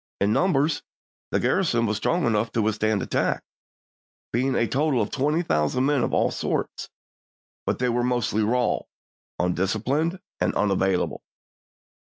[0.19, 0.81] In numbers
[1.29, 3.43] the garrison was strong enough to withstand attack,
[4.33, 6.89] being a total bSS, of twenty thousand men of all sorts,
[7.67, 8.79] but they were Defenses of mostly raw,
[9.37, 11.21] undisciplined, and unavailable.